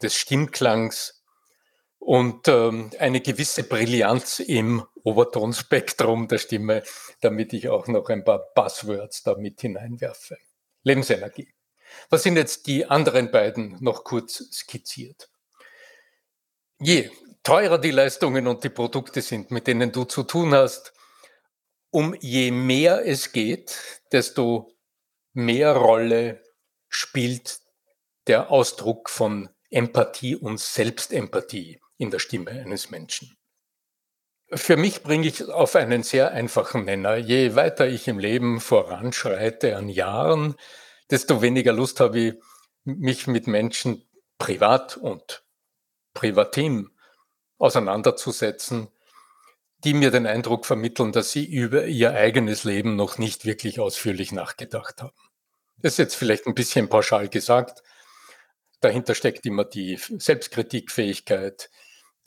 des 0.01 0.15
Stimmklangs 0.15 1.24
und 2.00 2.48
ähm, 2.48 2.89
eine 2.98 3.22
gewisse 3.22 3.62
Brillanz 3.62 4.39
im 4.39 4.84
Obertonspektrum 5.03 6.27
der 6.29 6.39
Stimme, 6.39 6.81
damit 7.22 7.53
ich 7.53 7.69
auch 7.69 7.86
noch 7.86 8.10
ein 8.10 8.24
paar 8.24 8.43
Buzzwords 8.55 9.22
da 9.22 9.36
mit 9.36 9.62
hineinwerfe. 9.62 10.39
Lebensenergie. 10.81 11.53
Was 12.10 12.24
sind 12.24 12.38
jetzt 12.38 12.65
die 12.65 12.88
anderen 12.88 13.29
beiden 13.29 13.77
noch 13.81 14.03
kurz 14.03 14.50
skizziert? 14.51 15.29
Je 16.79 17.12
teurer 17.43 17.77
die 17.77 17.91
Leistungen 17.91 18.48
und 18.48 18.63
die 18.63 18.69
Produkte 18.69 19.22
sind, 19.22 19.51
mit 19.51 19.67
denen 19.67 19.91
du 19.91 20.05
zu 20.05 20.24
tun 20.24 20.55
hast, 20.55 20.91
um 21.91 22.15
je 22.19 22.51
mehr 22.51 23.05
es 23.05 23.31
geht, 23.31 24.01
desto 24.12 24.72
mehr 25.34 25.74
Rolle 25.74 26.43
spielt 26.88 27.60
der 28.27 28.51
Ausdruck 28.51 29.10
von 29.10 29.50
Empathie 29.69 30.36
und 30.36 30.60
Selbstempathie 30.60 31.79
in 31.98 32.12
der 32.12 32.19
Stimme 32.19 32.51
eines 32.51 32.89
Menschen. 32.89 33.36
Für 34.51 34.77
mich 34.77 35.03
bringe 35.03 35.27
ich 35.27 35.48
auf 35.48 35.75
einen 35.75 36.01
sehr 36.01 36.31
einfachen 36.31 36.86
Nenner. 36.86 37.17
Je 37.17 37.55
weiter 37.55 37.88
ich 37.88 38.08
im 38.08 38.17
Leben 38.17 38.60
voranschreite 38.60 39.75
an 39.77 39.89
Jahren, 39.89 40.55
desto 41.12 41.41
weniger 41.41 41.72
Lust 41.72 42.00
habe 42.00 42.19
ich, 42.19 42.34
mich 42.84 43.27
mit 43.27 43.46
Menschen 43.46 44.10
privat 44.39 44.98
und 44.98 45.43
privatim 46.13 46.91
auseinanderzusetzen, 47.60 48.88
die 49.84 49.94
mir 49.94 50.12
den 50.12 50.28
Eindruck 50.28 50.66
vermitteln, 50.66 51.12
dass 51.12 51.32
sie 51.32 51.46
über 51.46 51.86
ihr 51.86 52.14
eigenes 52.14 52.64
Leben 52.64 52.96
noch 52.96 53.18
nicht 53.18 53.46
wirklich 53.46 53.80
ausführlich 53.80 54.32
nachgedacht 54.32 55.02
haben. 55.02 55.16
Das 55.78 55.94
ist 55.94 56.00
jetzt 56.00 56.16
vielleicht 56.16 56.48
ein 56.48 56.56
bisschen 56.56 56.90
pauschal 56.90 57.30
gesagt. 57.30 57.84
Dahinter 58.82 59.16
steckt 59.16 59.46
immer 59.46 59.66
die 59.66 59.98
Selbstkritikfähigkeit, 59.98 61.70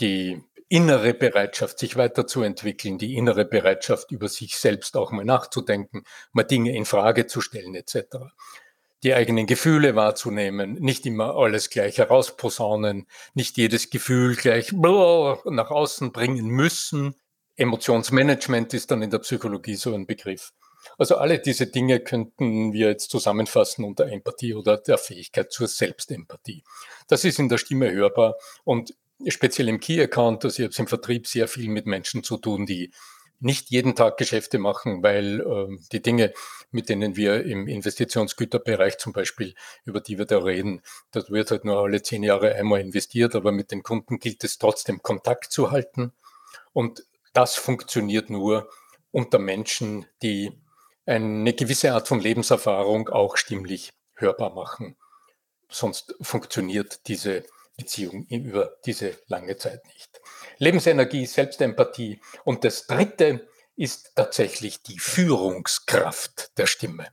die 0.00 0.42
innere 0.68 1.12
Bereitschaft, 1.12 1.78
sich 1.78 1.96
weiterzuentwickeln, 1.96 2.96
die 2.96 3.16
innere 3.16 3.44
Bereitschaft, 3.44 4.10
über 4.10 4.28
sich 4.28 4.56
selbst 4.56 4.96
auch 4.96 5.10
mal 5.10 5.24
nachzudenken, 5.24 6.04
mal 6.32 6.44
Dinge 6.44 6.74
in 6.74 6.86
Frage 6.86 7.26
zu 7.26 7.42
stellen, 7.42 7.74
etc. 7.74 8.16
Die 9.02 9.12
eigenen 9.12 9.46
Gefühle 9.46 9.96
wahrzunehmen, 9.96 10.74
nicht 10.74 11.04
immer 11.04 11.36
alles 11.36 11.68
gleich 11.68 11.98
herausposaunen, 11.98 13.06
nicht 13.34 13.58
jedes 13.58 13.90
Gefühl 13.90 14.34
gleich 14.34 14.72
nach 14.72 15.70
außen 15.70 16.12
bringen 16.12 16.46
müssen, 16.46 17.16
Emotionsmanagement 17.56 18.74
ist 18.74 18.90
dann 18.90 19.02
in 19.02 19.10
der 19.10 19.18
Psychologie 19.18 19.74
so 19.74 19.94
ein 19.94 20.06
Begriff. 20.06 20.52
Also 20.98 21.16
alle 21.16 21.38
diese 21.38 21.66
Dinge 21.66 22.00
könnten 22.00 22.72
wir 22.72 22.88
jetzt 22.88 23.10
zusammenfassen 23.10 23.84
unter 23.84 24.06
Empathie 24.06 24.54
oder 24.54 24.78
der 24.78 24.98
Fähigkeit 24.98 25.52
zur 25.52 25.68
Selbstempathie. 25.68 26.64
Das 27.08 27.24
ist 27.24 27.38
in 27.38 27.48
der 27.48 27.58
Stimme 27.58 27.92
hörbar 27.92 28.34
und 28.64 28.94
speziell 29.28 29.68
im 29.68 29.80
Key 29.80 30.02
Account, 30.02 30.44
also 30.44 30.62
ich 30.62 30.68
habe 30.68 30.82
im 30.82 30.88
Vertrieb 30.88 31.26
sehr 31.26 31.46
viel 31.46 31.68
mit 31.68 31.86
Menschen 31.86 32.24
zu 32.24 32.36
tun, 32.36 32.66
die 32.66 32.92
nicht 33.42 33.70
jeden 33.70 33.96
Tag 33.96 34.18
Geschäfte 34.18 34.58
machen, 34.58 35.02
weil 35.02 35.40
äh, 35.40 35.76
die 35.90 36.00
Dinge, 36.00 36.32
mit 36.70 36.88
denen 36.88 37.16
wir 37.16 37.44
im 37.44 37.66
Investitionsgüterbereich 37.66 38.98
zum 38.98 39.12
Beispiel, 39.12 39.54
über 39.84 40.00
die 40.00 40.16
wir 40.16 40.26
da 40.26 40.38
reden, 40.38 40.82
das 41.10 41.28
wird 41.28 41.50
halt 41.50 41.64
nur 41.64 41.78
alle 41.78 42.02
zehn 42.02 42.22
Jahre 42.22 42.54
einmal 42.54 42.80
investiert, 42.80 43.34
aber 43.34 43.50
mit 43.50 43.72
den 43.72 43.82
Kunden 43.82 44.20
gilt 44.20 44.44
es 44.44 44.58
trotzdem 44.58 45.02
Kontakt 45.02 45.52
zu 45.52 45.72
halten. 45.72 46.12
Und 46.72 47.04
das 47.32 47.56
funktioniert 47.56 48.30
nur 48.30 48.70
unter 49.10 49.38
Menschen, 49.38 50.06
die 50.22 50.52
eine 51.06 51.52
gewisse 51.52 51.92
Art 51.92 52.08
von 52.08 52.20
Lebenserfahrung 52.20 53.08
auch 53.08 53.36
stimmlich 53.36 53.90
hörbar 54.14 54.54
machen. 54.54 54.96
Sonst 55.68 56.14
funktioniert 56.20 57.06
diese 57.08 57.44
Beziehung 57.76 58.26
über 58.28 58.76
diese 58.84 59.16
lange 59.26 59.56
Zeit 59.56 59.84
nicht. 59.86 60.20
Lebensenergie, 60.58 61.26
Selbstempathie. 61.26 62.20
Und 62.44 62.64
das 62.64 62.86
Dritte 62.86 63.48
ist 63.74 64.12
tatsächlich 64.14 64.82
die 64.82 64.98
Führungskraft 64.98 66.56
der 66.58 66.66
Stimme. 66.66 67.08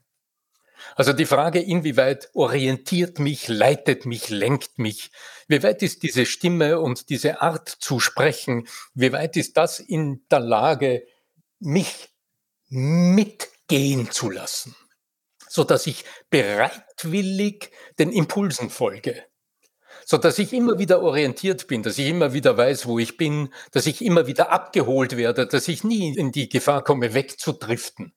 Also 0.95 1.13
die 1.13 1.25
Frage, 1.25 1.59
inwieweit 1.59 2.29
orientiert 2.33 3.19
mich, 3.19 3.47
leitet 3.47 4.05
mich, 4.05 4.29
lenkt 4.29 4.79
mich, 4.79 5.11
wie 5.47 5.63
weit 5.63 5.81
ist 5.81 6.03
diese 6.03 6.25
Stimme 6.25 6.79
und 6.79 7.09
diese 7.09 7.41
Art 7.41 7.69
zu 7.69 7.99
sprechen, 7.99 8.67
wie 8.93 9.11
weit 9.11 9.37
ist 9.37 9.57
das 9.57 9.79
in 9.79 10.23
der 10.29 10.39
Lage, 10.39 11.05
mich 11.59 12.09
mitgehen 12.69 14.11
zu 14.11 14.29
lassen, 14.29 14.75
so 15.47 15.63
dass 15.63 15.87
ich 15.87 16.05
bereitwillig 16.29 17.71
den 17.97 18.11
Impulsen 18.11 18.69
folge, 18.69 19.23
so 20.05 20.17
dass 20.17 20.39
ich 20.39 20.53
immer 20.53 20.79
wieder 20.79 21.01
orientiert 21.01 21.67
bin, 21.67 21.83
dass 21.83 21.97
ich 21.97 22.07
immer 22.07 22.33
wieder 22.33 22.57
weiß, 22.57 22.85
wo 22.85 22.99
ich 22.99 23.17
bin, 23.17 23.53
dass 23.71 23.87
ich 23.87 24.03
immer 24.03 24.27
wieder 24.27 24.51
abgeholt 24.51 25.17
werde, 25.17 25.47
dass 25.47 25.67
ich 25.67 25.83
nie 25.83 26.15
in 26.15 26.31
die 26.31 26.47
Gefahr 26.49 26.83
komme, 26.83 27.13
wegzudriften 27.13 28.13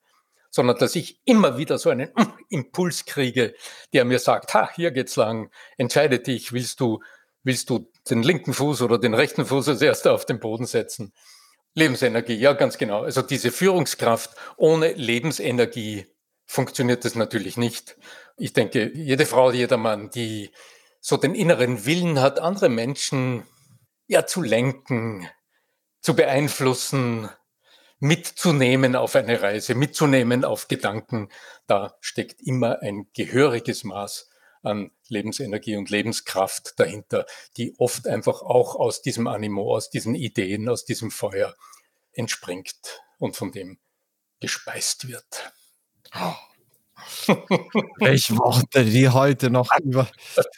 sondern 0.53 0.77
dass 0.77 0.95
ich 0.95 1.21
immer 1.25 1.57
wieder 1.57 1.79
so 1.79 1.91
einen 1.91 2.11
Impuls 2.51 3.07
kriege, 3.07 3.55
der 3.93 4.05
mir 4.05 4.19
sagt, 4.21 4.55
ha, 4.55 4.71
hier 4.75 4.93
geht's 4.93 5.17
lang, 5.17 5.51
entscheide 5.79 6.21
dich, 6.21 6.53
willst 6.53 6.79
du, 6.79 7.01
willst 7.43 7.71
du 7.71 7.91
den 8.09 8.23
linken 8.23 8.53
Fuß 8.53 8.83
oder 8.83 8.99
den 8.99 9.15
rechten 9.15 9.47
Fuß 9.47 9.69
als 9.71 9.83
erster 9.83 10.13
auf 10.13 10.27
den 10.27 10.39
Boden 10.39 10.67
setzen? 10.67 11.13
Lebensenergie, 11.75 12.35
ja, 12.35 12.53
ganz 12.53 12.77
genau. 12.77 13.03
Also 13.03 13.23
diese 13.23 13.51
Führungskraft 13.51 14.37
ohne 14.59 14.93
Lebensenergie 14.93 16.07
funktioniert 16.45 17.07
das 17.07 17.15
natürlich 17.15 17.57
nicht. 17.57 17.97
Ich 18.37 18.53
denke, 18.53 18.93
jede 18.95 19.25
Frau, 19.25 19.51
jeder 19.51 19.79
Mann, 19.79 20.11
die 20.11 20.51
so 21.01 21.17
den 21.17 21.35
inneren 21.35 21.87
Willen 21.87 22.21
hat, 22.21 22.41
andere 22.41 22.69
Menschen 22.69 23.45
ja 24.07 24.27
zu 24.27 24.43
lenken, 24.43 25.27
zu 26.03 26.15
beeinflussen, 26.15 27.31
mitzunehmen 28.03 28.97
auf 28.97 29.15
eine 29.15 29.43
Reise, 29.43 29.77
mitzunehmen 29.77 30.45
auf 30.45 30.67
Gedanken, 30.67 31.29
da 31.69 31.97
steckt 32.01 32.43
immer 32.43 32.83
ein 32.83 33.07
gehöriges 33.15 33.85
Maß 33.85 34.29
an 34.63 34.91
Lebensenergie 35.07 35.77
und 35.77 35.89
Lebenskraft 35.89 36.81
dahinter, 36.81 37.27
die 37.57 37.77
oft 37.79 38.09
einfach 38.09 38.43
auch 38.43 38.75
aus 38.75 39.03
diesem 39.03 39.29
Animo, 39.29 39.73
aus 39.77 39.89
diesen 39.89 40.17
Ideen, 40.17 40.69
aus 40.69 40.85
diesem 40.85 41.13
Feuer 41.13 41.55
entspringt 42.13 43.03
und 43.19 43.37
von 43.37 43.53
dem 43.53 43.79
gespeist 44.41 45.07
wird. 45.07 45.53
Oh. 46.13 46.52
Welche 47.99 48.37
Worte, 48.37 48.85
die 48.85 49.09
heute 49.09 49.51
noch 49.51 49.69
über, 49.83 50.09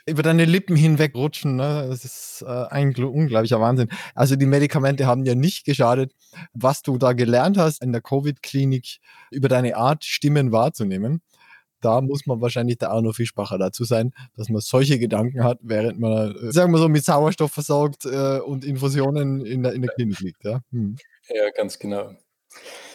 über 0.06 0.22
deine 0.22 0.44
Lippen 0.44 0.76
hinweg 0.76 1.14
rutschen. 1.14 1.56
Ne? 1.56 1.86
Das 1.88 2.04
ist 2.04 2.44
äh, 2.46 2.66
ein 2.70 2.94
unglaublicher 2.94 3.60
Wahnsinn. 3.60 3.88
Also 4.14 4.36
die 4.36 4.46
Medikamente 4.46 5.06
haben 5.06 5.24
ja 5.24 5.34
nicht 5.34 5.64
geschadet. 5.64 6.12
Was 6.52 6.82
du 6.82 6.98
da 6.98 7.12
gelernt 7.12 7.58
hast 7.58 7.82
in 7.82 7.92
der 7.92 8.00
Covid-Klinik 8.00 8.98
über 9.30 9.48
deine 9.48 9.76
Art, 9.76 10.04
Stimmen 10.04 10.52
wahrzunehmen, 10.52 11.22
da 11.84 12.00
muss 12.00 12.24
man 12.24 12.40
wahrscheinlich 12.40 12.78
der 12.78 12.90
Arno 12.90 13.12
Fischbacher 13.12 13.58
dazu 13.58 13.84
sein, 13.84 14.12
dass 14.36 14.48
man 14.48 14.62
solche 14.62 14.98
Gedanken 14.98 15.44
hat, 15.44 15.58
während 15.60 16.00
man, 16.00 16.34
äh, 16.34 16.52
sagen 16.52 16.72
wir 16.72 16.78
so, 16.78 16.88
mit 16.88 17.04
Sauerstoff 17.04 17.52
versorgt 17.52 18.06
äh, 18.06 18.38
und 18.38 18.64
Infusionen 18.64 19.44
in 19.44 19.62
der, 19.62 19.74
in 19.74 19.82
der 19.82 19.90
Klinik 19.92 20.20
liegt. 20.20 20.44
Ja? 20.44 20.60
Hm. 20.70 20.96
ja, 21.28 21.50
ganz 21.54 21.78
genau. 21.78 22.14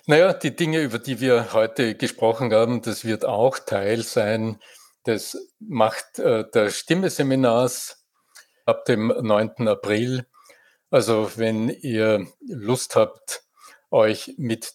Naja, 0.06 0.34
die 0.34 0.56
Dinge, 0.56 0.82
über 0.82 1.00
die 1.00 1.20
wir 1.20 1.54
heute 1.54 1.96
gesprochen 1.96 2.54
haben, 2.54 2.82
das 2.82 3.06
wird 3.06 3.26
auch 3.26 3.60
Teil 3.60 4.04
sein 4.04 4.60
des 5.06 5.38
Macht 5.60 6.20
äh, 6.20 6.46
der 6.54 6.70
Stimme-Seminars 6.70 8.06
ab 8.66 8.86
dem 8.86 9.08
9. 9.08 9.68
April. 9.68 10.26
Also 10.92 11.32
wenn 11.36 11.70
ihr 11.70 12.28
Lust 12.48 12.96
habt, 12.96 13.44
euch 13.92 14.36
mit 14.38 14.74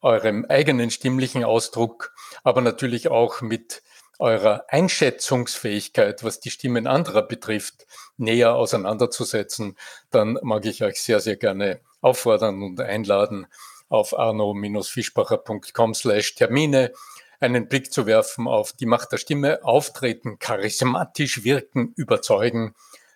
eurem 0.00 0.44
eigenen 0.48 0.90
stimmlichen 0.90 1.44
Ausdruck, 1.44 2.12
aber 2.42 2.60
natürlich 2.60 3.08
auch 3.08 3.40
mit 3.40 3.82
eurer 4.18 4.64
Einschätzungsfähigkeit, 4.68 6.22
was 6.22 6.40
die 6.40 6.50
Stimmen 6.50 6.86
anderer 6.86 7.22
betrifft, 7.22 7.86
näher 8.16 8.54
auseinanderzusetzen, 8.54 9.76
dann 10.10 10.38
mag 10.42 10.66
ich 10.66 10.84
euch 10.84 11.00
sehr, 11.02 11.20
sehr 11.20 11.36
gerne 11.36 11.80
auffordern 12.00 12.62
und 12.62 12.80
einladen, 12.80 13.46
auf 13.88 14.18
arno-fischbacher.com 14.18 15.94
slash 15.94 16.34
Termine 16.34 16.92
einen 17.40 17.68
Blick 17.68 17.92
zu 17.92 18.06
werfen 18.06 18.48
auf 18.48 18.72
die 18.72 18.86
Macht 18.86 19.12
der 19.12 19.18
Stimme, 19.18 19.62
auftreten, 19.64 20.38
charismatisch 20.38 21.44
wirken, 21.44 21.92
überzeugen, 21.96 22.74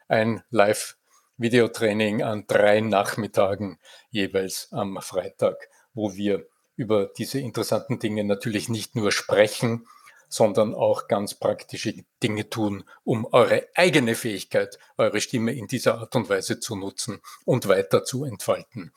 ein 0.09 0.43
Live-Videotraining 0.51 2.23
an 2.23 2.45
drei 2.47 2.81
Nachmittagen 2.81 3.79
jeweils 4.11 4.69
am 4.73 5.01
Freitag, 5.01 5.69
wo 5.95 6.15
wir 6.15 6.47
über 6.77 7.07
diese 7.07 7.41
interessanten 7.41 7.99
Dinge 7.99 8.25
natürlich 8.25 8.69
nicht 8.69 8.95
nur 8.95 9.13
sprechen, 9.13 9.87
sondern 10.29 10.75
auch 10.75 11.09
ganz 11.09 11.35
praktische 11.35 11.95
Dinge 12.23 12.51
tun, 12.51 12.85
um 13.05 13.27
eure 13.33 13.67
eigene 13.75 14.15
Fähigkeit, 14.15 14.79
eure 14.97 15.21
Stimme 15.21 15.53
in 15.53 15.67
dieser 15.67 15.99
Art 15.99 16.15
und 16.17 16.29
Weise 16.29 16.61
zu 16.61 16.77
nutzen 16.77 17.21
und 17.45 17.67
weiter 17.67 18.05
zu 18.05 18.25
entfalten. 18.25 18.93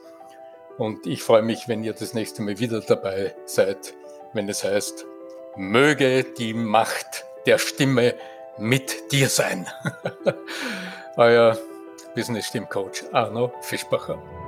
und 0.77 1.07
ich 1.07 1.23
freue 1.23 1.43
mich, 1.43 1.67
wenn 1.67 1.83
ihr 1.83 1.93
das 1.93 2.13
nächste 2.13 2.41
Mal 2.41 2.59
wieder 2.59 2.81
dabei 2.81 3.35
seid, 3.45 3.93
wenn 4.33 4.49
es 4.49 4.63
heißt, 4.63 5.05
möge 5.55 6.23
die 6.23 6.53
Macht 6.53 7.25
der 7.45 7.57
Stimme 7.57 8.15
mit 8.57 9.11
dir 9.11 9.29
sein. 9.29 9.67
Euer 11.17 11.57
Business 12.15 12.47
Stimmcoach 12.47 13.03
Arno 13.11 13.53
Fischbacher. 13.61 14.42